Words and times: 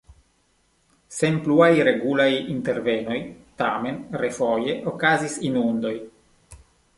Sen 1.17 1.35
pluaj 1.47 1.67
regulaj 1.87 2.27
intervenoj 2.53 3.19
tamen 3.63 4.01
refoje 4.25 4.75
okazis 4.95 5.37
inundoj. 5.51 5.95